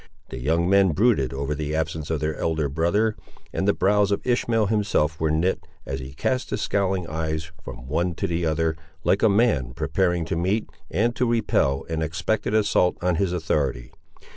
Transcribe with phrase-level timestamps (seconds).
[0.29, 3.15] The young men brooded over the absence of their elder brother,
[3.53, 7.87] and the brows of Ishmael himself were knit, as he cast his scowling eyes from
[7.87, 12.55] one to the other, like a man preparing to meet and to repel an expected
[12.55, 13.91] assault on his authority.